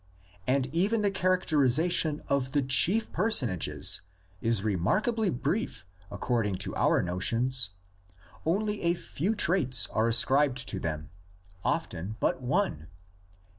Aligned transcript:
And 0.47 0.65
even 0.73 1.03
the 1.03 1.11
characterisation 1.11 2.23
of 2.27 2.53
the 2.53 2.63
chief 2.63 3.11
person 3.11 3.51
ages 3.51 4.01
is 4.41 4.63
remarkably 4.63 5.29
brief 5.29 5.85
according 6.09 6.55
to 6.65 6.75
our 6.75 7.03
notions. 7.03 7.69
Only 8.43 8.81
a 8.81 8.95
few 8.95 9.35
traits 9.35 9.85
are 9.91 10.07
ascribed 10.07 10.57
to 10.69 10.79
them, 10.79 11.11
often 11.63 12.15
but 12.19 12.41
one. 12.41 12.87